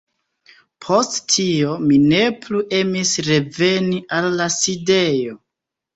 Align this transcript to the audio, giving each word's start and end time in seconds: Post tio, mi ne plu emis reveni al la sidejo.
Post 0.85 1.17
tio, 1.33 1.75
mi 1.91 1.99
ne 2.13 2.21
plu 2.45 2.61
emis 2.79 3.13
reveni 3.29 4.01
al 4.21 4.31
la 4.41 4.49
sidejo. 4.61 5.37